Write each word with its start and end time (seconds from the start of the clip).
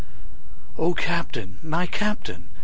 O 0.79 0.95
CAPTAIN! 0.95 1.59
my 1.61 1.85
Captain! 1.85 2.49